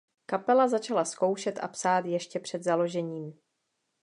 [0.25, 3.33] Kapela začala zkoušet a psát ještě před založením.